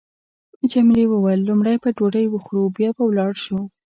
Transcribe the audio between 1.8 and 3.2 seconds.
به ډوډۍ وخورو بیا به